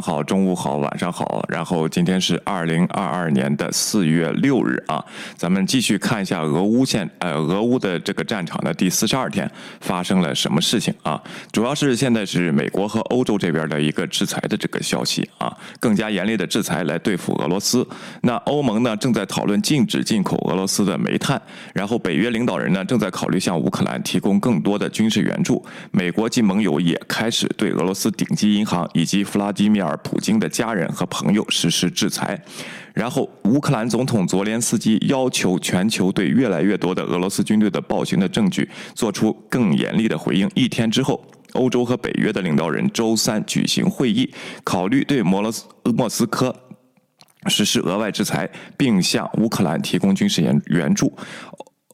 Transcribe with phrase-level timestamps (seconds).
[0.00, 1.44] 好，中午好，晚上好。
[1.48, 5.04] 然后今天是二零二二年的四月六日啊，
[5.36, 11.22] 咱们继续看一下俄乌现呃俄乌的这个战场的第四十二天发生了什么事情啊？
[11.52, 17.86] 主要是现在是美国和欧洲这边的一个制裁的这个消息啊，更加严厉的制裁来对付俄罗斯。
[18.22, 21.40] 那欧盟呢正在讨论禁止进口俄罗斯的煤炭，
[21.72, 25.64] 然后北约领导人呢正在考虑向乌克兰提供更多的军事援助。
[25.90, 32.38] 美国及盟友也开始对俄罗斯顶级银行以及弗拉基米尔·而普京的家人和朋友实施制裁，
[32.92, 40.50] 然后乌克兰总统泽连斯基要求全球对越来越多的俄罗斯军队的暴行的证据做出更严厉的回应。
[40.54, 44.30] 一天之后，欧洲和北约的领导人周三举行会议，
[44.62, 45.64] 考虑对摩罗斯
[45.96, 46.54] 莫斯科
[47.46, 51.10] 实施额外制裁，并向乌克兰提供军事援援助。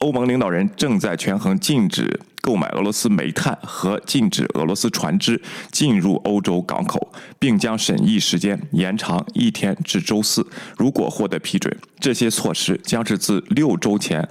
[0.05, 5.41] 欧盟领导人正在权衡禁止购买俄罗斯煤炭和禁止俄罗斯船只
[5.73, 10.47] 进入欧洲港口，并将审议时间延长一天至周四。
[10.77, 14.29] 如果获得批准，这些措施将是自六周前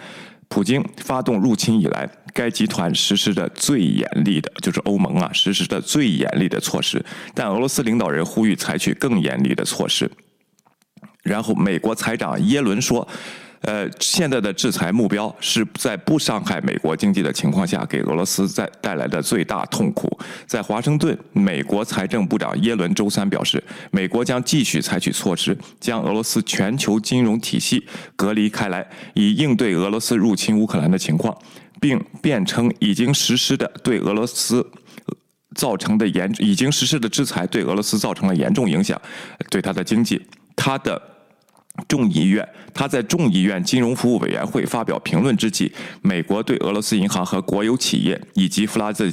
[0.48, 7.04] 普京发动入侵以来，该集团实施的最严厉的，就是欧盟啊实施的最严厉的措施。
[7.34, 10.12] 但俄罗斯领导人呼吁采取更严厉的措施。
[11.24, 13.08] 然后，美国财长耶伦说。
[13.64, 20.20] 呃，现在的制裁目标是在不伤害美国经济的情况下，给俄罗斯在带来的最大痛苦。
[20.46, 27.88] 在华盛顿，美国财政部长耶伦周三表示，美国将继续采取措施，将俄罗斯全球金融体系
[28.18, 31.34] 隔离开来，以应对俄罗斯入侵乌克兰的情况，
[31.80, 34.70] 并辩称已经实施的对俄罗斯
[35.56, 39.02] 造成的严已经实施的制裁对俄罗斯造成了严重影响，
[39.50, 40.22] 对他的经济，
[40.54, 41.13] 他的。
[41.88, 49.12] 众议院，他在众议院金融服务委员会发表评论之际，美国对俄罗斯银行和国有企业以及弗拉兹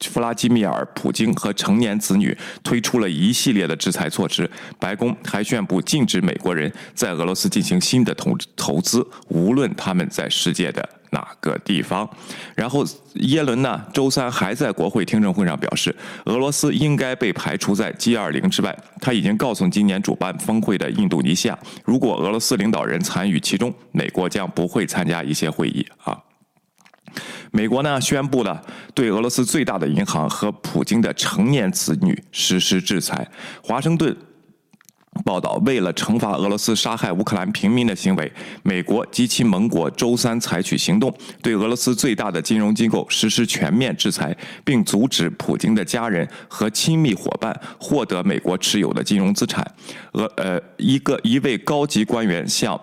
[0.00, 4.50] 弗拉基米尔·普京和成年子女推出了一系列的制裁措施。
[4.78, 10.99] 白宫还宣布禁止美国人在俄罗斯进行新的投投资，无论他们在世界的。
[11.10, 12.08] 哪个地方？
[12.54, 12.84] 然后
[13.14, 13.84] 耶伦呢？
[13.92, 15.94] 周三还在国会听证会上表示，
[16.24, 18.76] 俄罗斯应该被排除在 G20 之外。
[19.00, 26.18] 他已经告诉今年主办峰会的印度尼西亚，如果俄罗斯领导人参与其中，美国将不会参加一些会议啊。
[27.50, 28.62] 美国呢宣布了
[28.94, 33.28] 对俄罗斯最大的银行和普京的成年子女实施制裁。
[33.62, 34.16] 华盛顿。
[35.22, 38.32] 报道：为了惩罚俄罗斯杀害乌克兰平民的行为，
[38.62, 49.66] 美国及其盟国周三采取行动，对俄罗斯最大的金融机构实施全面制裁，并阻止普京的家人和亲密伙伴获得美国持有的金融资产。
[50.12, 52.80] 俄呃，一个一位高级官员向。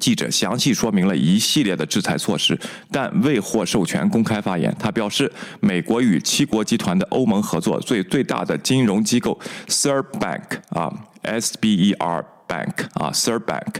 [0.00, 2.58] 记者详细说明了一系列的制裁措施，
[2.90, 4.74] 但未获授权公开发言。
[4.76, 9.38] 他表示，美国与七国集团的欧盟合作最最大的金融机构
[9.68, 10.92] Sir Bank 啊
[11.24, 13.76] ，S B E R Bank 啊，Sir Bank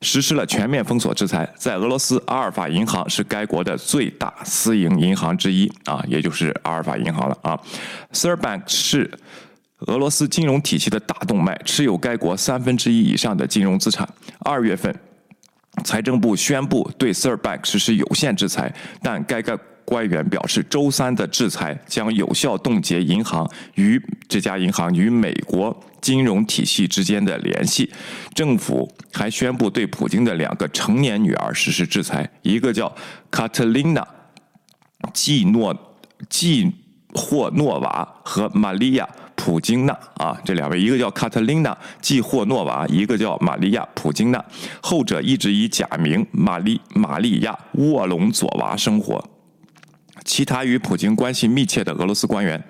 [0.00, 1.48] 实施了全面封锁制裁。
[1.56, 7.60] 在俄罗斯，阿尔法银行是该国的最大私营银行之一啊，也就是阿尔法银行了啊。
[8.12, 9.10] Sir Bank 是
[9.80, 14.08] 俄罗斯金融体系的大动脉，持有该国三分之一以上的金融资产。
[14.40, 14.94] 二月份。
[15.84, 19.54] 财政部宣布对 Sir Bank 实施有限制裁，但该该
[19.86, 23.98] 官员表示，周三的制裁将有效冻结银行与
[24.28, 27.90] 这家银行与美国金融体系之间的联系。
[28.34, 32.94] 政府还宣布对普京的两个成年女儿实施制裁，一个叫
[33.30, 34.02] 卡特琳娜·
[35.14, 35.74] 季诺
[36.28, 36.70] 季
[37.14, 39.08] 霍诺娃和玛利亚。
[39.36, 44.42] 普京娜啊，这两位，一个叫卡特琳娜·季霍诺娃，一个叫玛利亚·普京娜。
[44.80, 49.22] 后者一直以假名玛丽玛利亚·沃隆佐娃生活。
[50.26, 52.62] 其他与普京关系密切的俄罗斯官员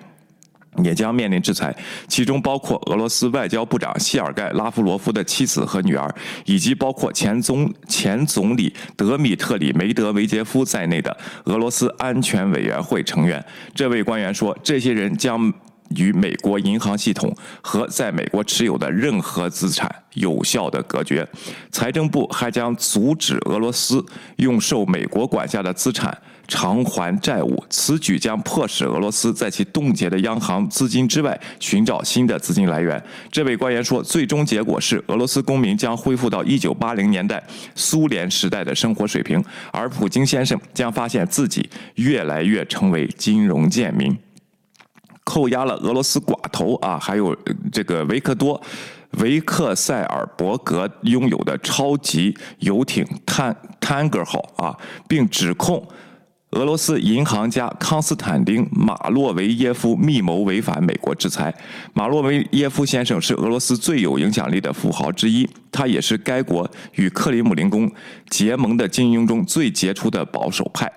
[0.83, 1.75] 也将面临制裁，
[2.07, 6.13] 其中包括俄罗斯外交部长谢尔盖·拉夫罗夫的妻子和女儿，
[6.45, 13.43] 以及包括前总前总理德米特里·梅德韦杰夫在内的俄罗斯安全委员会成员。
[13.73, 15.51] 这位官员说，这些人将。
[15.95, 21.25] 与美国银行系统和在美国持有的任何资产有效的隔绝。
[21.71, 24.05] 财政部还将阻止俄罗斯
[24.35, 27.63] 用受美国管辖的资产偿还债务。
[27.69, 33.01] 此举将迫使俄罗斯在其冻结的央行资金之外寻找新的资金来源。
[33.31, 37.43] 这位官员说，最终结果是俄罗斯公民将恢复到1980年代
[37.75, 44.17] 苏联时代的生活水平，而普京先生将发现自己越来越成为金融贱民。
[45.23, 47.35] 扣押了俄罗斯寡头啊，还有
[47.69, 48.57] 这个维克多·
[49.19, 55.85] 维克塞尔伯格拥有的超级游艇“坦坦格号”啊，并指控
[56.51, 61.53] 俄罗斯银行家康斯坦丁·马洛维耶夫密谋违反美国制裁。
[61.93, 67.91] 马洛维耶夫先生是俄罗斯最有影响力的富豪之一，他也是该国与克里姆林宫
[68.29, 70.89] 结盟的精英中最杰出的保守派。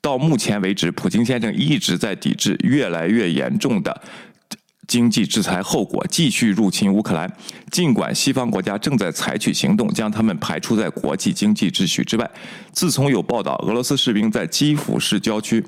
[0.00, 4.00] 到目前为止，普京先生一直在抵制越来越严重的。
[4.88, 7.30] 经济制裁后果继续入侵乌克兰，
[7.70, 12.28] 尽管西方国家正在采取行动将他们排除在国际经济秩序之外。
[12.72, 15.62] 自从有报道俄罗斯士兵在基辅市郊区。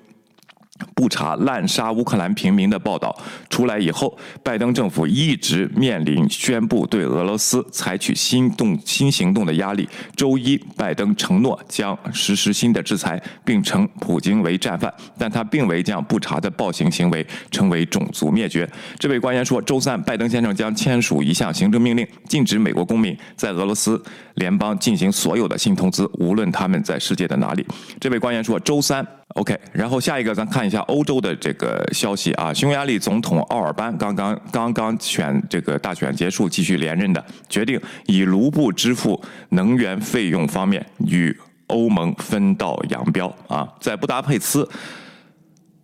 [0.95, 3.17] 布查滥杀乌克兰平民的报道
[3.49, 9.89] 出来以后，拜登政府一直面临宣布对俄罗斯采取新动新行动的压力。
[10.15, 18.69] 周一，拜登承诺将实施新的制裁，并称普京为战犯，但他并未将布查的暴行行为称为种族灭绝。
[18.99, 24.03] 这位官员说，周三，拜登先生将签署一项行政命令，禁止美国公民在俄罗斯
[24.35, 27.67] 联邦进行所有的新投资，无论他们在世界的哪里。
[27.99, 29.07] 这位官员说，周三。
[29.35, 41.37] OK，然后下一个咱看一下欧洲的这个消息啊，匈牙利总统奥尔班刚刚刚刚选这个大选结束，继续连任的，决定以卢布支付能源费用方面与
[41.67, 44.69] 欧盟分道扬镳啊，在布达佩斯，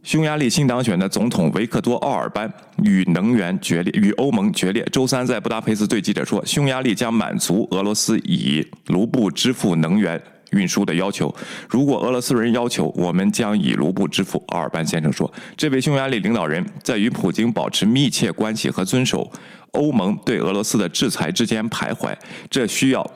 [0.05, 2.49] 匈牙利新当选的总统维克多奥尔班
[2.85, 4.85] 与能源决裂，与欧盟决裂。
[4.93, 10.23] 周三在布达佩斯对记者说，匈牙利将满足俄罗斯以卢布支付能源。
[10.53, 11.35] 运输的要求，
[11.69, 14.43] 如果俄罗斯人要求，我们将以卢布支付。
[14.49, 19.31] 奥尔班先生说，这位匈牙利领导人，在与普京保持密切关系和遵守
[19.73, 22.15] 欧盟对俄罗斯的制裁之间徘徊，
[22.51, 23.11] 这需要。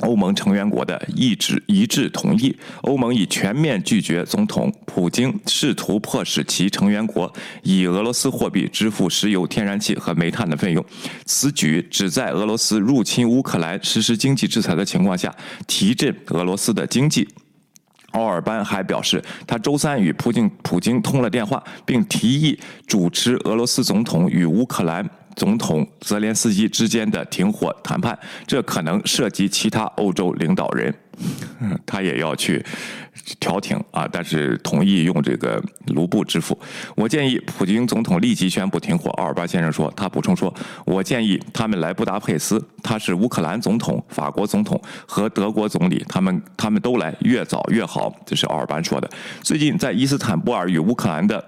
[0.00, 7.32] 欧盟成员国的一致一致同意，欧盟已全面拒绝总统普京试图迫使其成员国
[7.62, 10.84] 以俄罗斯货币支付石油、天然气和煤炭的费用。
[11.24, 15.32] 此举旨在俄罗斯入侵乌克兰、实施经济制裁的情况下
[15.68, 17.28] 提振俄罗斯的经济。
[18.10, 25.08] 奥尔班还表示，他周三与普京普京通了电话，并提议主持俄罗斯总统与乌克兰。
[25.36, 30.94] 总统泽连斯基之间的停火谈判，这可能涉及其他欧洲领导人，
[31.84, 32.64] 他也要去
[33.40, 36.58] 调停啊，但是同意用这个卢布支付。
[36.94, 39.10] 我建议普京总统立即宣布停火。
[39.12, 40.52] 奥尔巴先生说，他补充说，
[40.84, 48.14] 我建议他们来布达佩斯，他是乌克兰总统、法国总统和德国总理，他们他们都来，越早越好。
[48.24, 49.10] 这是奥尔班说的。
[49.42, 51.44] 最近在伊斯坦布尔与乌克兰的。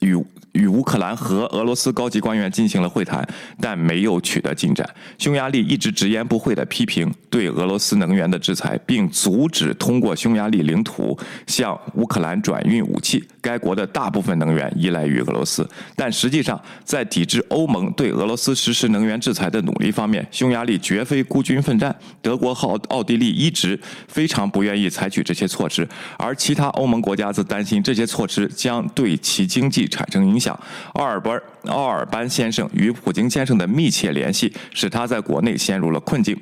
[0.00, 0.14] 与
[0.56, 3.26] 与乌克兰和俄罗斯高级官员进行了会谈，
[3.60, 4.88] 但没有取得进展。
[5.18, 13.24] 匈牙利一直直言不讳地批评对俄罗斯能源的制裁，并阻止通过匈牙利领土向乌克兰转运武器。
[13.40, 21.94] 该国的大部分能源依赖于俄罗斯，但实际上在抵制欧盟对俄罗斯实施能源制裁的努力方面，匈牙利绝非孤军奋战。
[22.20, 25.88] 德国和奥地利一直非常不愿意采取这些措施，
[26.18, 29.86] 而其他欧盟国家则担心这些措施将对其经济。
[29.86, 30.45] 产生影响。
[30.92, 36.36] 奥尔班奥尔班先生与普京先生的密切联系，使他在国内陷入了困境。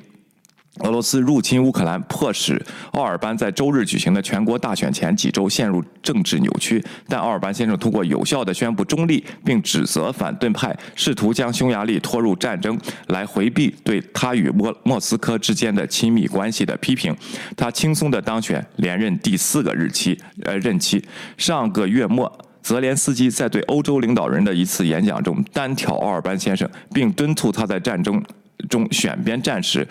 [0.79, 6.83] 俄罗斯入侵乌克兰，迫使奥尔班在周日举行的全国大选前几周陷入政治扭曲。
[7.07, 17.15] 但奥尔班先生通过有效的宣布中立，并指责反对派试图将匈牙利拖入战争，来回避对他与莫莫斯科之间的亲密关系的批评。
[17.55, 21.01] 他轻松的当选连任第四个日期，呃，任期。
[21.37, 22.29] 上个月末。
[22.65, 28.19] 泽连斯基在对欧洲领导人的一次演讲中单挑奥尔班先生，并敦促他在战争
[28.67, 29.87] 中选边站时，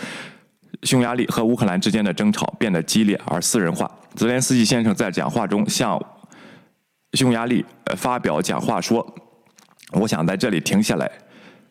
[0.82, 3.88] 匈牙利和乌克兰之间的争吵变得激烈而私人化。
[4.16, 6.04] 泽连斯基先生在讲话中向
[7.12, 7.64] 匈牙利
[7.96, 9.06] 发表讲话说
[9.94, 11.08] ：“我想在这里停下来。”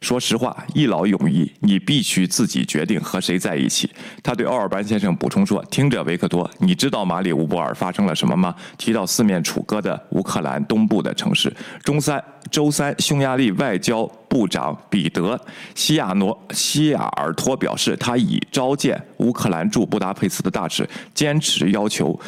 [0.04, 3.90] 说实话，一劳永逸，你必须自己决定和谁在一起。
[4.22, 11.52] 他对奥尔班先生补充说：“听着，维克多，你知道马里乌波尔发生了什么吗？”提到四面楚歌的乌克兰东部的城市。
[11.86, 15.40] 周三，周三，匈牙利外交部长彼得
[15.74, 22.20] 西亚诺西亚尔托表示，他已召见乌克兰驻布达佩斯的大使，坚持要求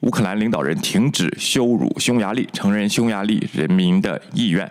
[0.00, 4.70] 乌克兰领导人停止羞辱匈牙利，承认匈牙利人民的意愿。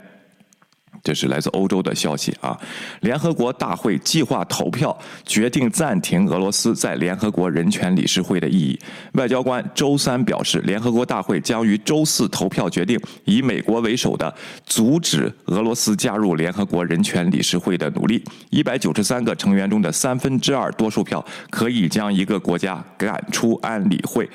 [1.03, 2.57] 这是来自欧洲的消息啊！
[3.01, 8.79] 联合国大会计划投票决定暂停俄罗斯在联合国人权理事会的意义。
[9.13, 14.33] 外交官周三表示，联合国大会将于周四投票决定以美国为首的
[14.65, 18.23] 阻止俄罗斯加入联合国人权理事会的努力。
[18.49, 24.29] 一百九十三个成员中的三分之二多数票可以将一个国家赶出安理会。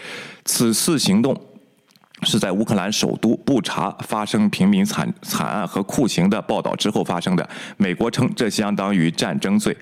[0.44, 1.40] 此次行动。
[2.22, 7.48] 是在乌克兰首都布查发生平民惨惨案和酷刑的报道之后发生的。
[7.76, 9.76] 美国称这相当于战争罪。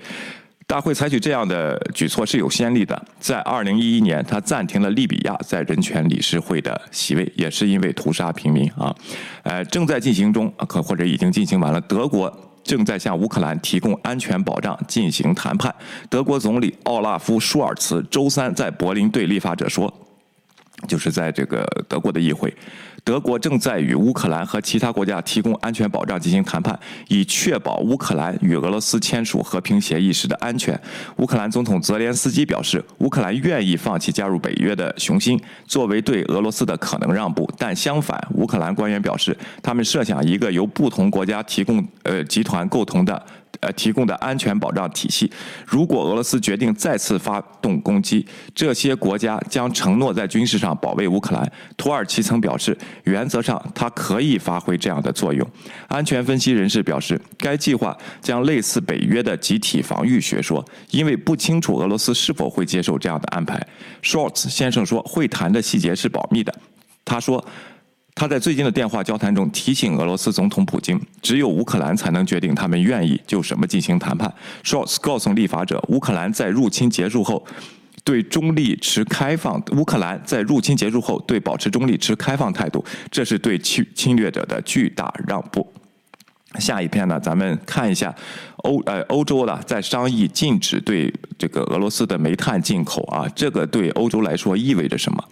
[0.67, 8.93] 大会采取这样的举措是有先例的，在二零一一年，他暂停了利比亚在人权理事会的席位，也是因为屠杀平民啊。
[9.43, 11.79] 呃，正在进行中，可或者已经进行完了。
[11.81, 15.73] 德国正在向乌克兰提供安全保障进行谈判。
[16.09, 19.93] 德国总理奥拉夫·舒尔茨周三在柏林对立法者说。
[20.87, 22.53] 就是在这个德国的议会，
[23.03, 26.77] 德国正在与乌克兰和其他国家提供安全保障进行谈判，
[27.07, 30.79] 以确保乌克兰与俄罗斯签署和平协议时的安全。
[31.17, 37.49] 乌克兰总统泽连斯基表示，乌克兰愿意放弃加入北约的雄心，作为对俄罗斯的可能让步。
[37.57, 43.25] 但相反，乌克兰官员表示，他们设想一个由不同国家提供呃集团构成的。
[43.65, 45.31] 呃，提供的安全保障体系，
[45.65, 51.51] 如果俄罗斯决定再次发动攻击，这些国家将承诺在军事上保卫乌克兰。
[51.75, 55.47] 土耳其曾表示，原则上它可以发挥这样的作用。
[55.87, 63.59] 安全分析人士表示，该计划将类似北约的集体防御学说，因为不清楚俄罗斯是否会接受这样的安排。
[64.03, 66.53] Shorts 先生说，会谈的细节是保密的。
[67.03, 67.43] 他说。
[68.17, 74.33] 他在最近的电话交谈中提醒俄罗斯总统普京，只有乌克兰才能决定他们愿意就什么进行谈判。
[74.63, 77.45] Scholz 告诉立法者，乌克兰在入侵结束后
[78.05, 79.61] 对中立持开放。
[79.73, 85.69] 乌克兰在入侵结束后对保持中立持开放态度，这是对侵侵略者的巨大让步。
[86.57, 88.15] 下一篇呢，咱们看一下。
[88.57, 95.23] 欧呃，欧洲呢在商议禁止对这个俄罗斯的煤炭进口啊，这个对欧洲来说意味着什么？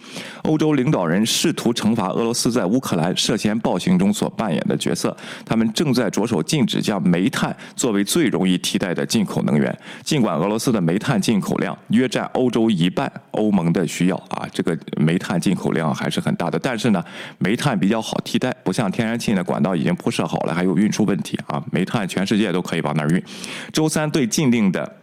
[0.42, 9.76] 欧洲领导人试图惩罚俄罗斯在乌克兰涉嫌暴行中所扮演的角色，他们正在着手禁止将煤炭作为最容易替代的进口能源。
[10.02, 16.58] 尽管俄罗斯的煤炭进口量约占欧洲一半，欧盟的需要啊，这个煤炭进口量还是很大的。
[16.58, 17.02] 但是呢，
[17.38, 21.62] 煤炭比较好替代，不像天然气呢，管道已经铺设好了，还有运输问题啊。
[21.72, 23.23] 煤炭全世界都可以往那儿运。
[23.72, 24.96] 周三对禁令的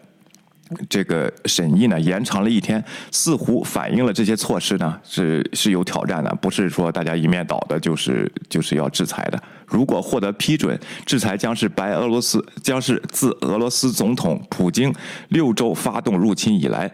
[0.90, 9.42] 这个审议呢延长了一天，似乎反映了这些措施呢是是有挑战的，不是说大家一面倒的，就是就是要制裁的。
[9.68, 14.94] 如果获得批准，制裁将是白俄罗斯将是自俄罗斯总统普京
[15.30, 16.92] 六周发动入侵以来，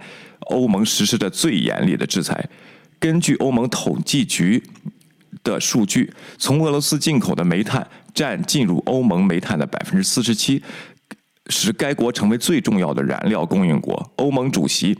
[0.50, 2.50] 欧盟实施的最严厉的制裁。
[3.00, 4.64] 根据欧盟统计局
[5.44, 10.64] 的数据，从俄罗斯进口的煤炭占进入欧盟煤炭的百分之四十七。
[11.50, 14.12] 使该国成为最重要的燃料供应国。
[14.18, 14.98] 欧盟主席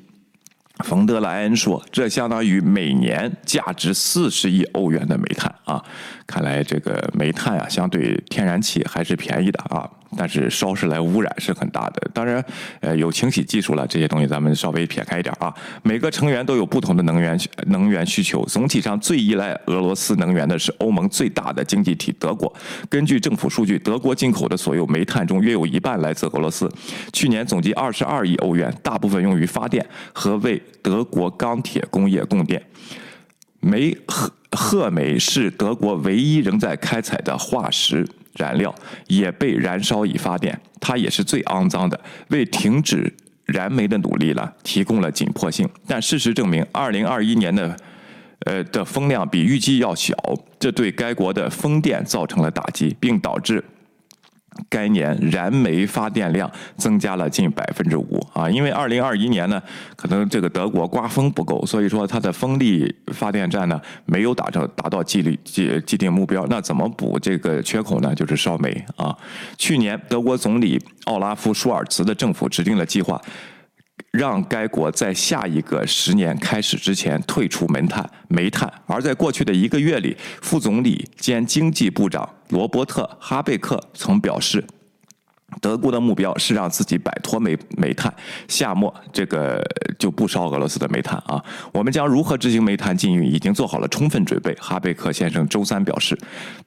[0.86, 5.84] 冯德莱恩说：“这相当于每年价值四十亿欧元的煤炭啊！
[6.28, 12.10] 看来这个煤炭啊，相对天然气还是便宜的啊。”但是烧是来污染是很大的。
[12.14, 12.44] 当然，
[12.80, 15.54] 呃，有清洗技术了，这些东西咱们稍微撇开一点啊。
[15.84, 18.46] 每个成员都有不同的能源能源需求。
[18.46, 22.54] 总体上，最依赖俄罗斯能源的是欧盟最大的经济体德国。
[22.90, 26.72] 根据政府数据，德国进口的所有煤炭中，约有一半来自俄罗斯。
[27.12, 32.62] 去年总计二十二亿欧元，大部分用于发电和为德国钢铁工业供电。
[33.60, 38.08] 煤褐褐煤是德国唯一仍在开采的化石。
[38.38, 38.74] 燃料
[39.08, 43.14] 也被燃烧以发电，它也是最肮脏的，为停止
[43.46, 45.68] 燃煤的努力了提供了紧迫性。
[45.88, 47.78] 但事实证明，二零二一年的，
[48.46, 50.16] 呃的风量比预计要小，
[50.60, 53.64] 这对该国的风电造成了打击，并导致。
[54.70, 59.62] 该年燃煤发电量增加了近百分之五啊，因为二零二一年呢，
[59.96, 66.46] 可能这个德国刮风不够，所以说它的风力发电站呢没有达到达到既立既既定目标。
[66.50, 68.14] 那怎么补这个缺口呢？
[68.16, 69.16] 就是烧煤啊。
[69.58, 73.22] 去年德国总理奥拉夫舒尔茨的政府制定了计划。
[74.12, 78.10] 让该国在下一个十年开始之前退出煤炭。
[78.28, 78.72] 煤炭。
[78.86, 84.64] 而在过去的一个月里，副总理兼经济部长罗伯特·哈贝克曾表示。
[85.62, 88.14] 德国的目标是让自己摆脱煤煤炭，
[88.50, 89.64] 夏末这个
[89.98, 91.44] 就不烧俄罗斯的煤炭啊。
[91.72, 94.54] 我们将如何执行煤炭禁运，已经做好了充分准备。
[94.56, 96.18] 哈贝克先生周三表示，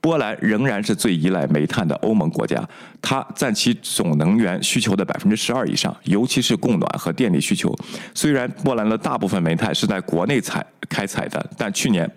[0.00, 2.66] 波兰仍然是最依赖煤炭的欧盟国家，
[3.02, 7.72] 它占其总能源需求的百分之十二以上，尤其是供暖和电力需求。
[8.14, 12.10] 虽然波兰的大部分煤炭是在国内采开采的，但去年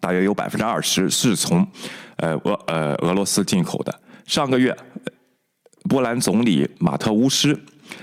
[0.00, 1.64] 大约有百分之二十是从
[2.16, 3.94] 呃俄呃俄罗斯进口的。
[4.24, 4.74] 上个月。
[5.88, 7.58] 波兰总理马特乌斯，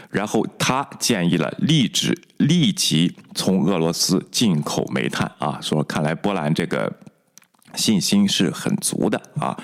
[0.10, 6.92] 然后他建议了立即立即从俄罗斯进口煤炭啊，说看来波兰这个
[7.76, 9.58] 信心是很足的啊。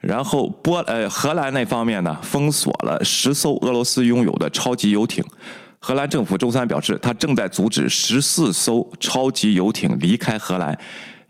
[0.00, 5.24] 然后波呃荷兰那方面呢，封锁了十艘俄罗斯拥有的超级游艇。
[5.78, 10.76] 荷兰政府周三表示，他正在阻止十四艘超级游艇离开荷兰。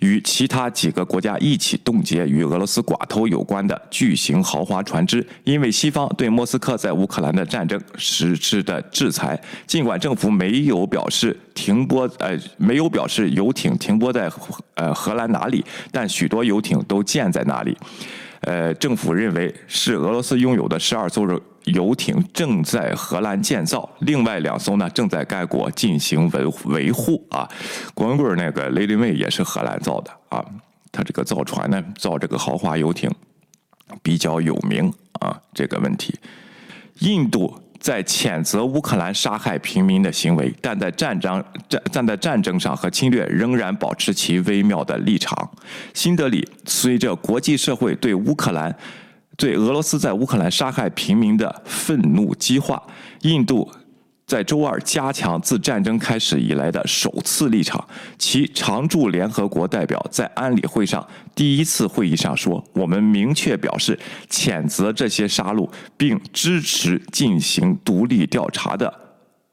[0.01, 5.27] 与其他几个国家一起冻结与俄罗斯寡头有关的巨型豪华船只。
[5.45, 14.31] 因为西方对莫斯科在乌克兰的战争实施的制裁，尽管政府没有表示停泊，呃，没有表示游艇停泊在
[14.75, 17.77] 呃荷兰哪里，但许多游艇都建在那里。
[18.41, 21.25] 呃，政府认为是俄罗斯拥有的十二艘
[21.67, 27.49] 游艇正在荷兰建造，另外两艘呢正在该国进行维维护啊。
[27.95, 30.45] 光棍那个雷利妹也是荷兰造的啊，
[30.91, 33.11] 他这个造船呢，造这个豪华游艇
[34.03, 35.41] 比较有名啊。
[35.55, 36.19] 这个问题，
[37.01, 37.63] 印度。
[37.79, 45.49] 在谴责乌克兰杀害平民的行为，但在战争战站在战争上和侵略仍然保持其微妙的立场。
[45.95, 48.75] 新德里随着国际社会对乌克兰、
[49.37, 52.83] 对俄罗斯在乌克兰杀害平民的愤怒激化，
[53.23, 53.71] 印度。
[54.27, 57.87] 在周二加强自战争开始以来的首次立场，
[58.19, 63.97] 其常驻联合国代表在安理会上第一次会议上说：“我们明确表示
[64.29, 68.93] 谴责这些杀戮，并支持进行独立调查的。”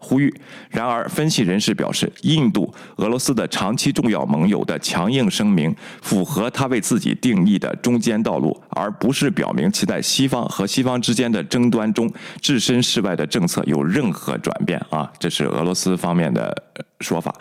[0.04, 0.32] 呼吁。
[0.70, 14.80] 然而，分析人士表示，印度、俄罗斯的长期重要盟友的强硬声明符合他为自己定义的中间道路，而不是表明其在西方和西方之间的争端中置身事外的政策有任何转变。
[14.90, 16.54] 啊，这是俄罗斯方面的
[17.00, 17.34] 说法。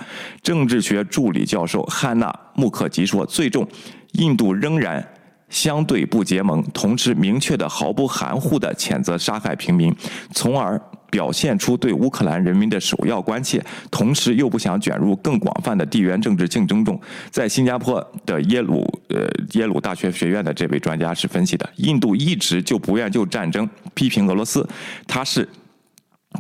[0.43, 3.67] 政治学助理教授汉娜·穆克吉说：“最终，
[4.13, 5.07] 印度仍然
[5.49, 9.95] 相对不结盟，同时明确的、毫不含糊的谴责杀害平民，
[10.33, 10.81] 从而。”
[11.13, 16.99] 表现出对乌克兰人民的首要关切，同时又不想卷入更广泛的地缘政治竞争中。
[17.31, 24.67] 在新加坡的耶鲁呃耶鲁大学学院的这位专家是分析的：印度一直就不愿就战争批评俄罗斯，
[25.07, 25.47] 它是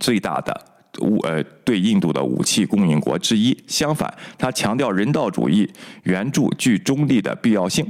[0.00, 0.58] 最大的
[1.00, 3.54] 武呃对印度的武器供应国之一。
[3.66, 5.70] 相反，他强调人道主义
[6.04, 7.86] 援助具中立的必要性。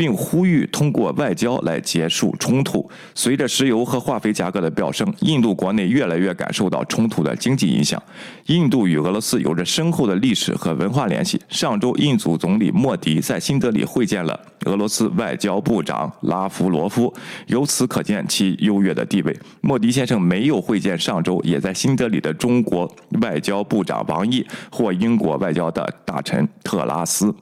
[0.00, 2.90] 并呼吁通过外交来结束冲突。
[3.14, 8.02] 随着石油和化肥价格的飙升，印度国内越来越感受到冲突的经济影响。
[8.46, 11.38] 印度与俄罗斯有着深厚的历史和文化联系。
[11.50, 17.12] 上周，印度总理莫迪在新德里会见了俄罗斯外交部长拉夫罗夫，
[17.48, 19.38] 由此可见其优越的地位。
[19.60, 27.34] 莫迪先生没有会见上周也在新德里的中国外交部长王毅或英国外交的大臣特拉斯。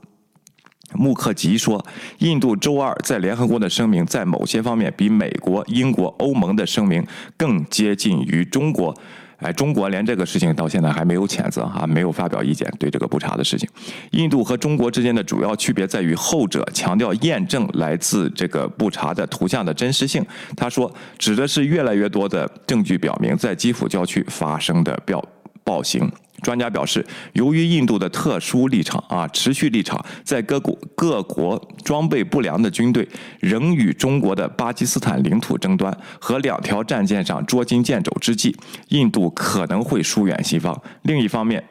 [0.95, 1.85] 穆克吉说
[2.19, 8.95] ：“印度周二在联合国的声明，在某些方面比美国、英国、欧盟的声明更接近于中国。
[9.37, 13.69] 哎，中国连这个事情到现在还没有谴责啊，没有发表意见对这个布查的事情。
[14.11, 20.25] 印度和中国之间的主要区别在于，后者强调验证来自这个布查的图像的真实性。
[20.57, 25.25] 他说，指的是越来越多的证据表明，在基辅郊区发生的暴
[25.63, 26.11] 暴行。”
[26.43, 33.09] 专家表示，由于印度的特殊立场啊，持续立场，在各国各国装备不良的军队
[33.41, 38.57] 仍与中国的巴基斯坦领土争端和两条战舰上捉襟见肘之际，
[38.89, 40.81] 印度可能会疏远西方。
[41.03, 41.63] 另一方面，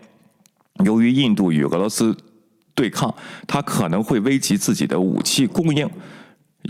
[0.83, 2.15] 由于印度与俄罗斯
[2.75, 3.13] 对抗，
[3.47, 5.89] 它可能会危及自己的武器供应。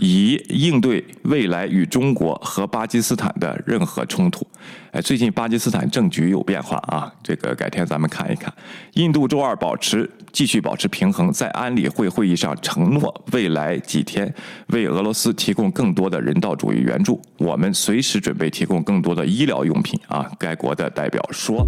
[0.00, 4.46] 以应对未来与中国和巴基斯坦的任何冲突。
[4.92, 8.52] 哎，最近巴基斯坦政局有变化啊，这个改天咱们看一看。
[8.94, 14.32] 印度周二保持继续保持平衡，在安理会会议上承诺未来几天
[14.68, 17.20] 为俄罗斯提供更多的人道主义援助。
[17.38, 21.66] 我们随时准备提供更多的医疗用品啊，该国的代表说。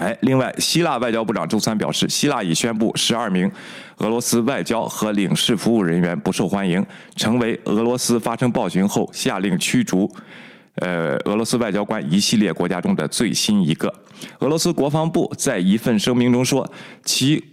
[0.00, 3.50] 哎，另外，希腊外交部长周三表示，希腊已宣布十二名
[3.98, 6.84] 俄罗斯外交和领事服务人员不受欢迎，
[7.16, 10.10] 成为俄罗斯发生暴行后下令驱逐，
[10.76, 13.92] 呃，俄罗斯外交官一系列国家中的最新一个。
[14.38, 16.66] 俄罗斯国防部在一份声明中说，
[17.04, 17.44] 其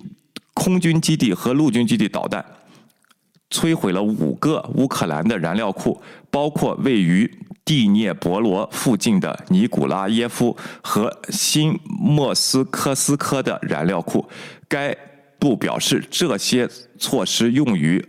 [0.53, 2.45] 空军基地和陆军基地导弹
[3.51, 7.29] 摧毁了五个乌克兰的燃料库，包括位于。
[7.67, 14.25] 蒂涅博罗附近的尼古拉耶夫和新莫斯科斯科的燃料库，
[14.69, 14.95] 该
[15.37, 16.65] 部表示，这些
[16.97, 18.01] 措施用于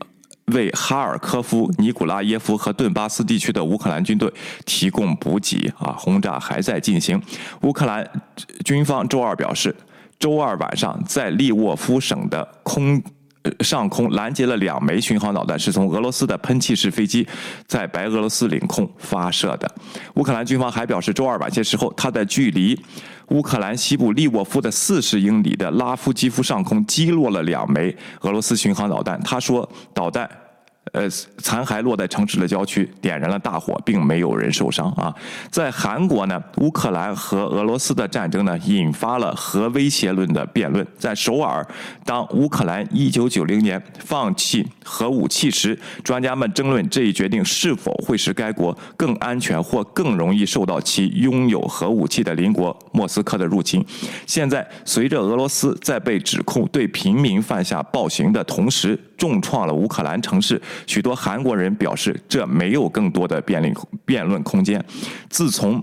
[0.52, 4.32] 为哈尔科夫、尼古拉耶夫和顿巴斯地区的乌克兰军队
[4.64, 5.68] 提供补给。
[5.76, 7.20] 啊，轰炸还在进行。
[7.62, 8.08] 乌克兰
[8.64, 9.74] 军方周二表示，
[10.20, 13.02] 周二晚上在利沃夫省的空。
[13.60, 17.26] 上空拦截了两枚巡航导弹，是从俄罗斯的喷气式飞机
[17.66, 19.70] 在白俄罗斯领空发射的。
[20.14, 22.78] 乌克兰军方还表示，周二晚些时候，它在距离
[23.28, 29.20] 乌克兰西部利沃夫的四十英里的拉夫基夫上空击落了两枚俄罗斯巡航导弹。
[29.22, 30.28] 他说，导弹，
[30.92, 35.14] 呃，残骸落在城市的郊区，点燃了大火，并没有人受伤啊。
[35.50, 40.86] 在韩国呢，乌克兰和俄罗斯的战争呢，引发了核威胁论的辩论。
[40.98, 41.66] 在首尔，
[42.04, 53.84] 当乌克兰一九九零年放弃核武器时，专家们争论这一决定是否会使该国更安全或更容易受到其拥有核武器的邻国莫斯科的入侵。
[54.26, 60.60] 现在，随着俄罗斯在被指控对平民犯下暴行的同时，重创了乌克兰城市。
[60.86, 64.82] 许多韩国人表示，这没有更多的辩论辩论空间。
[65.28, 65.82] 自从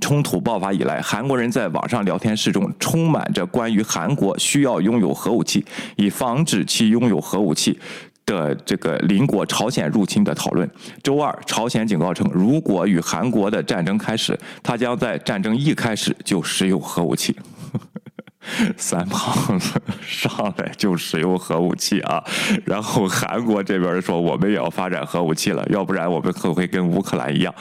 [0.00, 5.64] 冲突爆发以来，韩国人在网上聊天室中充满着关于韩国需要拥有核武器，
[5.96, 7.78] 以防止其拥有核武器
[8.26, 10.68] 的这个邻国朝鲜入侵的讨论。
[11.02, 17.34] 周二，朝鲜警告称，如果与韩国的战争开始，他将在战争一开始就使用核武器。
[18.76, 22.22] 三胖子上来就使用核武器啊，
[22.64, 27.54] 然后韩国这边说我们也要发展核武器了，要不然我们可会跟乌克兰一样。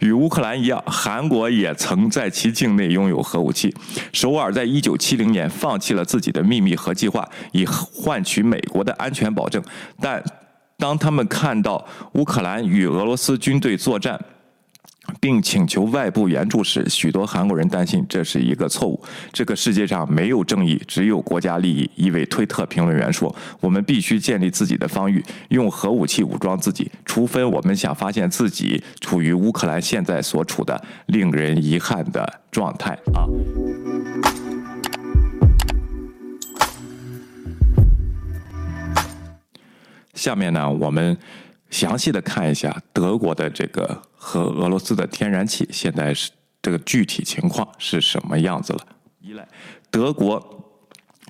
[0.00, 3.74] 与乌克兰一样，韩国也曾在其境内拥有核武器。
[4.12, 9.62] 首尔在一九七零年放弃了自己的秘密核计划，以换取美国的安全保证。
[10.00, 10.22] 但
[10.78, 14.18] 当他们看到乌克兰与俄罗斯军队作战，
[15.20, 19.02] 并请求外部援助时，许多韩国人担心这是一个错误。
[19.32, 21.90] 这个世界上没有正义，只有国家利益。
[21.96, 33.26] 一位推特评论员说：“我们必须建立自己的防御，用核武器武装自己，除非我们想发现自己处于乌克兰现在所处的令人遗憾的状态。”啊。
[40.14, 41.16] 下面呢，我们。
[41.70, 46.30] 详细的看一下德国的这个和俄罗斯的天然气现在是
[46.60, 48.86] 这个具体情况是什么样子了？
[49.20, 49.48] 依赖
[49.90, 50.78] 德国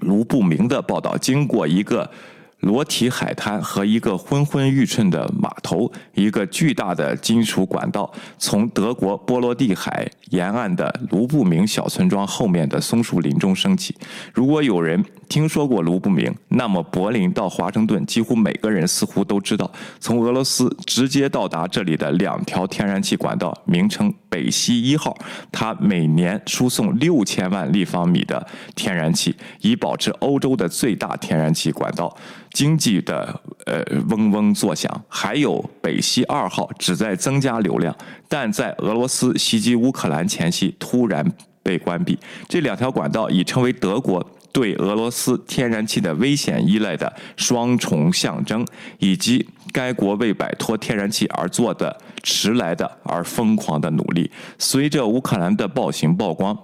[0.01, 2.11] 卢布明的报道，经过一个。
[2.61, 13.95] 裸体海滩和一个昏昏欲睡的码头，一个巨大的金属管道从德国波罗的海沿岸的卢布明小村庄后面的松树林中升起。
[14.35, 25.17] 如果有人听说过卢布明，那么柏林到华盛顿几乎每个人似乎都知道，从俄罗斯直接到达这里的两条天然气管道，名称北溪一号，
[25.51, 32.15] 它每年输送六千万立方米的天然气，以保持欧洲的最大天然气管道。
[32.53, 37.95] 经济的呃嗡嗡作响，还有北溪二号旨在增加流量，
[38.29, 41.25] 但在俄罗斯袭击乌克兰前夕突然
[41.63, 42.19] 被关闭。
[42.49, 48.67] 这两条管道已成为德国对俄罗斯天然气的危险依赖的双重象征，
[48.99, 54.31] 以及该国为摆脱天然气而做的迟来的而疯狂的努力。
[54.59, 56.59] 随着乌克兰的暴行曝光。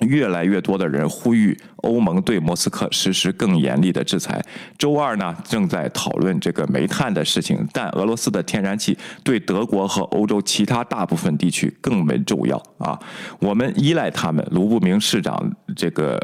[0.00, 4.42] 越来越多的人呼吁欧盟对莫斯科实施更严厉的制裁。
[4.76, 12.98] 周二呢，正在讨论这个煤炭的事情，但俄罗斯的天然气对德国和欧洲其他大部分地区更为重要啊！
[13.38, 14.46] 我们依赖他们。
[14.50, 16.20] 卢布明市长这个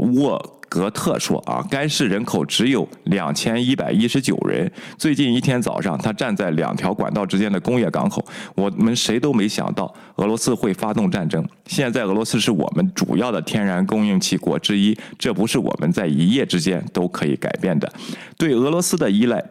[0.00, 0.55] 沃。
[0.68, 4.70] 格特说：“啊，该市人口只有两千一百一十九人。
[4.98, 8.24] 最近一天早上，他站在两条管道之间的工业港口。
[8.54, 11.46] 我们谁都没想到俄罗斯会发动战争。
[11.66, 17.92] 现在，俄罗斯是我们主要的天然供应器国之一，这不是我们在一夜之间都可以改变的。
[18.36, 19.44] 对俄罗斯的依赖。”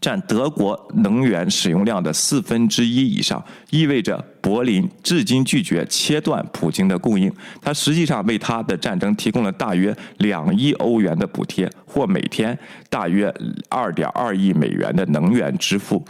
[0.00, 7.32] 占德国能源使用量的四分之一以上，意味着柏林至今拒绝切断普京的供应。
[7.60, 13.32] 它实际上为他的战争提供了大约两亿欧元的补贴，或每天大约
[13.68, 16.04] 二点二亿美元的能源支付。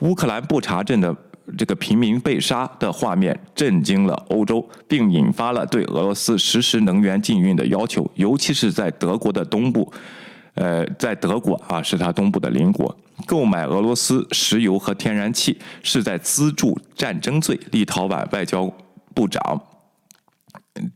[0.00, 1.14] 乌克兰布查镇的
[1.56, 9.92] 这个平民被杀的画面震惊了欧洲，并引发了对俄罗斯实施能源禁运的要求，尤其是在德国的东部。
[10.58, 12.94] 呃，在德国啊，是它东部的邻国。
[13.26, 17.58] 购买俄罗斯石油和天然气是在资助战争罪。
[17.70, 18.68] 立陶宛外交
[19.14, 19.60] 部长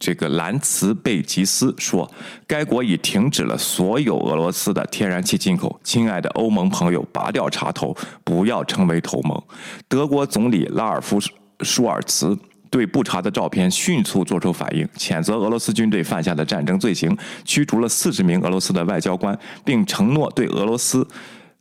[0.01, 2.11] 这个兰茨贝吉斯说，
[2.47, 5.81] 该国已停止了所有俄罗斯的天然气进口。
[5.85, 9.41] 亲爱的欧盟朋友，拔掉插头，不要成为同盟。
[9.87, 11.21] 德国总理拉尔夫
[11.61, 12.37] 舒尔茨。
[12.73, 21.07] 对布查的照片迅速做出反应，谴责俄罗斯军队犯下的战争罪行，驱逐了四十名俄罗斯的外交官，并承诺对俄罗斯，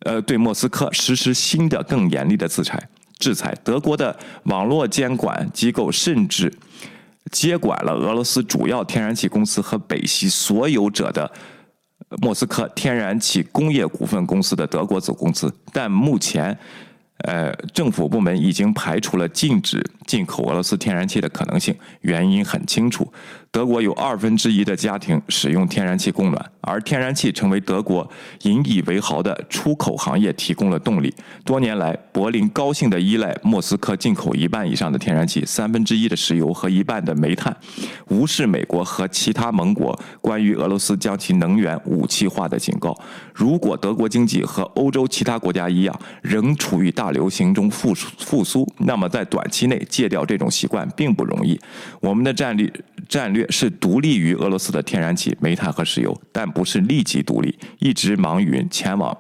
[0.06, 2.82] 呃，对莫斯科实施新的更严厉的制裁。
[3.20, 3.54] 制裁。
[3.62, 6.50] 德国的网络监管机构甚至
[7.30, 11.30] 接管了俄罗斯主要天然气公司和北溪所有者的
[12.22, 16.58] 莫斯科天然气工业股份公司的德国子公司，但目前。
[17.24, 23.12] 呃，政府部门已经排除了禁止进口俄罗斯天然气的可能性，原因很清楚。
[23.52, 28.10] 德国有二分之一的家庭使用天然气供暖，而天然气成为德国
[28.44, 31.14] 引以为豪的出口行业提供了动力。
[31.44, 37.54] 多年来，柏林高兴地依赖莫斯科进口一半以上的天然气、三分之一的石油和一半的煤炭，
[38.08, 42.98] 无视美国和其他盟国关于俄罗斯将其能源武器化的警告。
[43.34, 51.60] 如果德国经济和欧洲其他国家一样，仍处于大流行中复复苏，那么在短期内戒掉这种习惯并不容易。
[52.00, 52.72] 我们的战略
[53.10, 53.41] 战略。
[53.50, 57.58] 是独立于俄罗斯的天然气、煤炭和石油，但不是立即独立。
[57.80, 59.18] 一直忙于前往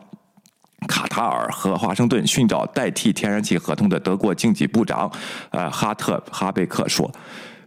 [0.87, 5.11] 卡塔尔和华盛顿寻找代替天然气合同的德国经济部长，
[5.51, 7.11] 呃，哈特哈贝克说，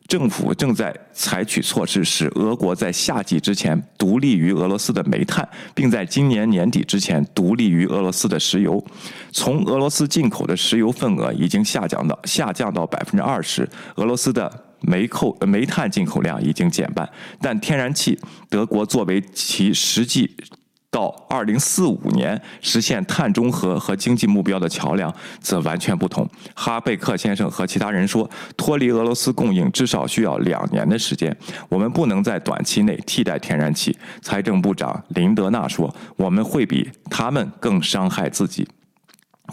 [0.09, 8.85] 政府正在采取措施，使俄国在夏季之前独立于俄罗斯的煤炭，并在今年年底之前独立于俄罗斯的石油。
[9.31, 14.65] 从俄罗斯进口的石油份额已经下降到下降到百分之二十，俄罗斯的。
[14.87, 17.09] 煤扣煤炭进口量已经减半，
[17.41, 18.19] 但天然气，
[18.49, 20.37] 德国作为其实际
[20.91, 26.29] 到二零四五年实现碳中和和经济目标的桥梁，则完全不同。
[26.55, 31.37] 哈贝克先生和其他人说，脱离俄罗斯供应至少需要两年的时间。
[31.69, 33.99] 我们不能在短期内替代天然气。
[34.23, 38.65] 财政部长林德纳说，我们会比他们更伤害自己。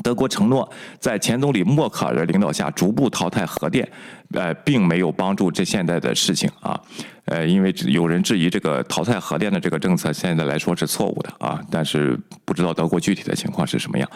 [0.03, 3.91] 德国承诺在前总理默克尔的领导下逐步淘汰核电，
[4.33, 6.79] 呃，并没有帮助这现在的事情啊。
[7.25, 14.09] 呃，因为有人质疑这个淘汰核电的这个政策现在来说是错误的啊，但是不知道德国具体的情况是什么样。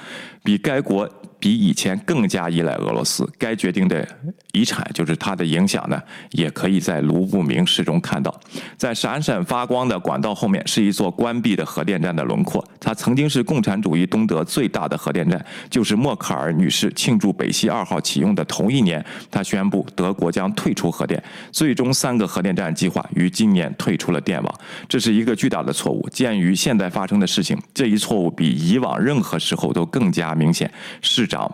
[0.43, 1.07] 比该国
[1.39, 4.05] 比以前更加依赖俄罗斯，该决定的
[4.53, 6.01] 遗产就是它的影响呢，
[6.31, 8.37] 也可以在卢布明市中看到。
[8.75, 15.45] 在闪闪发光的管道后面是一座关闭的核电站的轮廓，它曾经是共产主义东德最大的核电站。
[15.69, 23.05] 就是默克尔女士庆祝北溪二号启用的同一年，她宣布德国将退出核电，最终三个核电站计划。
[23.15, 26.07] 于今年退出了电网，这是一个巨大的错误。
[26.09, 30.71] 鉴于现在发生的事情，这一错误比以往任何时候都更加明显。
[31.01, 31.53] 市长。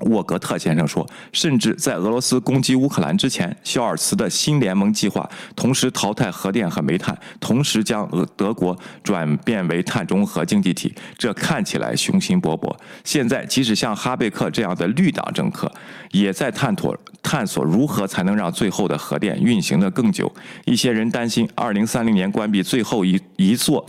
[0.00, 10.94] 沃格特先生说，甚至在俄罗斯攻击乌克兰之前，肖尔茨的新联盟计划同时淘汰核电和煤炭，同时将俄德国转变为碳中和经济体。
[11.16, 12.74] 这看起来雄心勃勃。
[13.04, 15.70] 现在，即使像哈贝克这样的绿党政客，
[16.10, 20.30] 也在探索探索如何才能让最后的核电运行的更久。
[20.64, 23.86] 一些人担心，二零三零年关闭最后一一座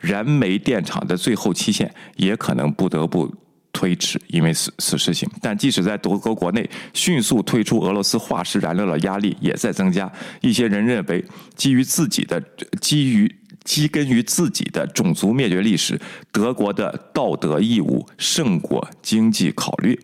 [0.00, 3.34] 燃煤电厂的最后期限，也可能不得不。
[3.76, 5.28] 推迟，因为此此事情。
[5.42, 10.10] 但即使在德国国内迅速退出俄罗斯化石燃料的压力也在增加。
[10.40, 11.22] 一些人认为，
[11.54, 12.42] 基于自己的
[12.80, 13.30] 基于
[13.64, 16.00] 基根于自己的种族灭绝历史，
[16.32, 20.00] 德国的道德义务胜过经济考虑。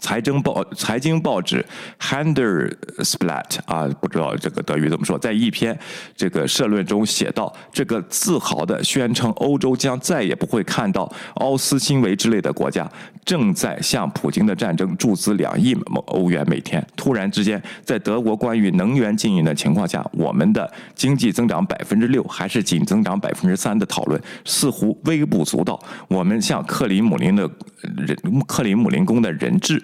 [0.00, 1.64] 财政报财经报纸
[2.00, 5.78] Hendersplat 啊，不知道这个德语怎么说，在一篇
[6.16, 12.90] 这个社论中写道：“这个自豪的宣称欧洲将再也不会看到奥斯辛维之类的国家，
[13.24, 16.84] 正在向普京的战争注资两亿欧元每天。
[16.96, 25.80] 突然之间，在德国关于能源禁运的情况下，我们的经济增长百分之六还是仅增长百分之三的讨论似乎微不足道。
[26.08, 27.48] 我们向克里姆林的
[27.80, 29.82] 人克里姆林宫的人质。”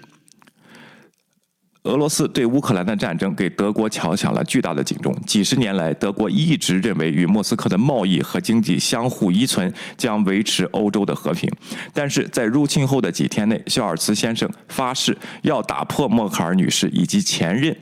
[1.83, 5.13] 俄罗斯对乌克兰的战争给德国敲响了巨大的警钟。
[5.25, 11.51] 几十年来，德国一直认为与莫斯科的贸易和经济相互依存将维持欧洲的和平。
[11.93, 17.75] 但是在入侵后的几天内，肖尔茨先生发誓要打破默克尔女士以及前任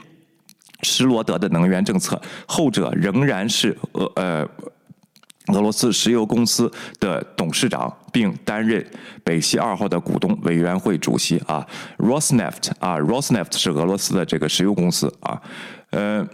[0.82, 4.50] 施罗德的能源政策，后者仍然是俄呃。
[5.48, 8.86] 俄罗斯石油公司的董事长，并担任
[9.24, 11.66] 北溪二号的股东委员会主席啊
[11.98, 15.42] ，Rosneft 啊，Rosneft 是俄罗斯的这个石油公司啊，
[15.90, 16.26] 呃，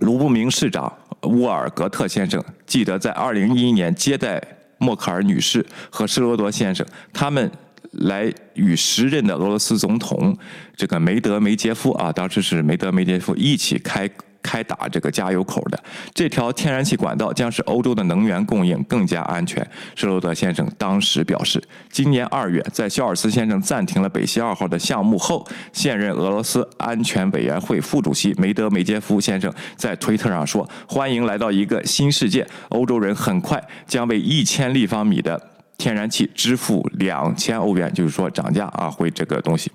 [0.00, 0.90] 卢布明市长
[1.22, 4.42] 沃尔格特先生记得在二零一一年接待
[4.78, 7.50] 默克尔女士和施罗德先生，他们
[7.92, 10.36] 来与时任的俄罗斯总统
[10.74, 14.10] 这个梅德梅杰夫啊，当时是梅德梅杰夫一起开。
[14.44, 19.66] 开打这个加油口的这条天然气管道将使欧洲的能源供应更加安全。
[19.96, 35.40] 施罗德先生当时表示，今年二月，在肖尔斯先生暂停了北溪二号的项目后，现任俄罗斯安全委员会副主席梅德梅杰夫先生在推特上说：“欢迎来到一个新世界，欧洲人很快将为一千立方米的
[35.78, 39.72] 天然气支付两千欧元，就是说涨价啊，会这个东西。”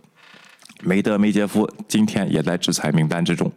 [0.84, 3.52] 梅德梅杰夫今天也在制裁名单之中。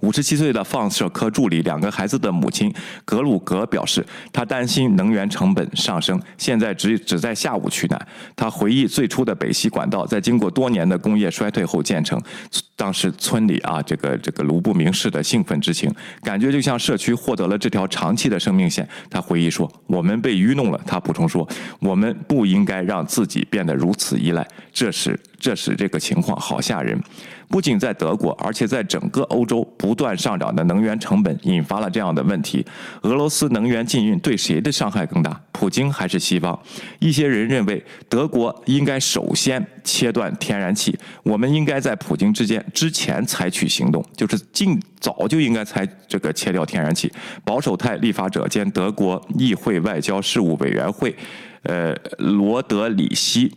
[0.00, 2.72] 五十七岁的放射科助理、两个孩子的母亲
[3.04, 8.08] 格鲁格表示，他担心能源成本上升，现在只只在下午取暖。
[8.36, 12.20] 他回忆最初的北溪管道在经过多年的工业衰退后建成，
[12.76, 18.88] 当时村里啊，这个这个卢布明市的兴奋之情，感觉就像社区获得了这条长期的生命线。
[19.10, 21.48] 他回忆说：“我们被愚弄了。”他补充说
[21.80, 27.00] ：“我们不应该让自己变得如此依赖，这是这使这个情况好吓人。”
[27.48, 32.64] 不仅在德国，而且在整个欧洲，不断上涨的能源成本引发了这样的问题：
[33.02, 35.40] 俄罗斯能源禁运对谁的伤害更大？
[35.52, 36.56] 普京还是西方？
[36.98, 40.96] 一些人认为，德国应该首先切断天然气。
[41.22, 47.10] 我们应该在普京之间之前采取行动，就是尽早就应该采这个切掉天然气。
[47.44, 51.16] 保守派立法者兼德国议会外交事务委员会，
[51.62, 53.52] 呃，罗德里希。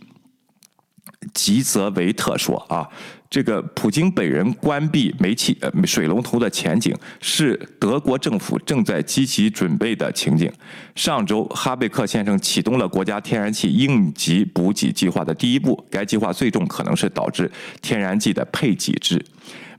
[1.32, 2.88] 吉泽维特说：“啊，
[3.32, 10.52] 这个普京本人关闭煤气呃水龙头的前景，是德国政府正在积极准备的情景。
[10.94, 19.24] 上周，哈贝克先生启动了国家天然气应急补给计划的第一步，该计划最终可能是导致天然气的配给制。”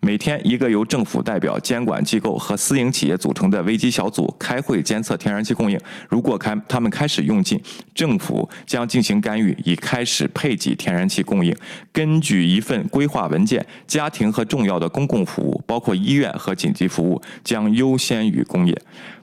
[0.05, 5.79] 每天，一个由政府代表、监管机构和私营企业组成的危机小组开会监测天然气供应。
[6.09, 7.57] 如果开他们开始用尽，
[7.95, 11.55] 政府将进行干预，以开始配给天然气供应。
[11.93, 18.77] 根据一份规划文件，家庭和重要的公共服务，包括医院和紧急服务，将优先于工业。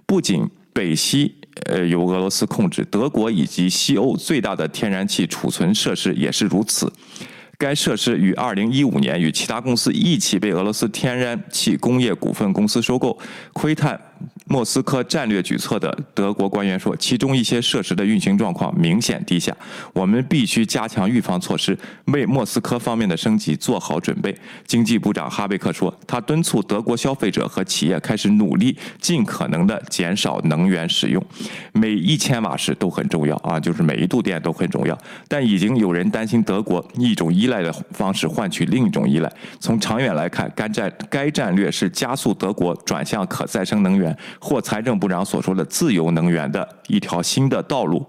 [0.07, 1.35] 不仅北溪
[1.67, 6.91] 呃由俄罗斯控制，德国以及西欧最大的天然气储存设施也是如此。
[7.61, 13.17] 该设施于二零一五年与其他公司一起被俄罗斯天然气工业股份公司收购。
[13.53, 14.01] 窥探
[14.51, 19.57] 莫斯科战略举措的德国官员说，其中一些设施的运行状况明显低下。
[19.93, 24.37] 我们必须加强预防措施，为莫斯科方面的升级做好准备。
[24.67, 31.25] 经济部长哈贝克说，他敦促德国消费者和企业开始努力，尽可能的减少能源使用。
[31.73, 34.99] 每一千瓦时都很重要啊，就是每一度电都很重要。
[35.29, 39.33] 但已经有人担心德国一种依赖的方式换取另一种依赖。
[39.61, 44.17] 从长远来看，该战该战略是加速德国转向可再生能源。
[44.41, 48.05] 或财政部长所说的自由能源的一条新的道路。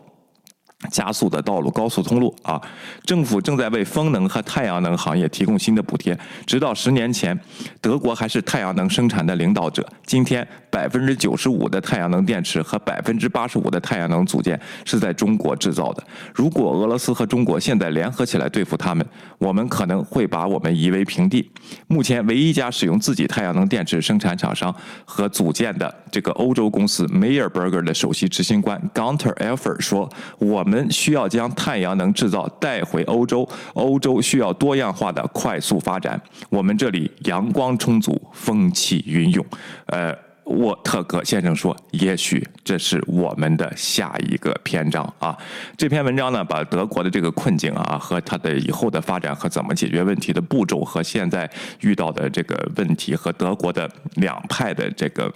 [0.89, 2.59] 加速的道路、高速通路啊！
[3.05, 6.17] 政府正在为风能和太阳能行业提供新的补贴。
[6.45, 7.39] 直到十年前，
[7.79, 9.87] 德国还是太阳能生产的领导者。
[10.05, 16.03] 今天，百分之九十五的太阳能电池和百分之八十五的太阳能组件是在中国制造的。
[16.33, 19.05] 如果俄罗斯和中国现在联合起来对付他们，
[19.37, 21.47] 我们可能会把我们夷为平地。
[21.85, 36.19] 目前，唯一一家使用自己太阳能电池生产厂商和组件的这个欧洲公司 Meyerberger 的首席执行官 Gunter Elfer 说：“我。”我们需要将太阳能制造带回欧洲，欧洲需要多样化的快速发展。
[36.47, 39.45] 我们这里阳光充足，风起云涌。
[39.87, 45.37] 呃，沃特格先生说，也许这是我们的下一个篇章啊。
[45.75, 55.29] 这篇文章呢，把德国的这个困境啊，和它的以后的发展和怎么解决问题的步骤，和现在遇到的这个问题，和德国的两派的这个。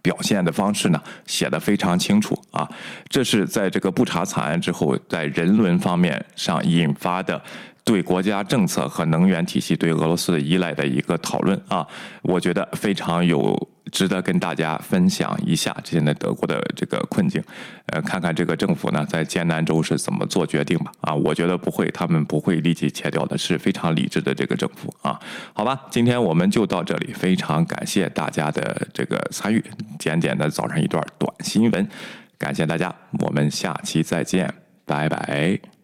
[0.00, 2.68] 表现的方式呢，写的非常清楚啊。
[3.08, 7.42] 这是在这个不查惨案之后，在人伦方面上引发的
[7.84, 11.86] 对国家政策和能源体系对俄罗斯的依赖的一个讨论啊。
[12.22, 13.68] 我觉得非常有。
[13.90, 17.42] 值得跟大家分享一下现在德国的这个困境，
[17.86, 20.90] 呃，看看这个政府呢在艰难中是怎么做决定吧。
[21.02, 25.20] 啊，我觉得不会，他们不会立即切掉的，是非常理智的这个政府啊。
[25.52, 29.62] 好吧，今天我们就到这里，非常感谢大家的这个参与，
[29.98, 31.86] 简简的早上一段短新闻，
[32.38, 34.54] 感谢大家，我们下期再见，
[34.86, 35.81] 拜拜。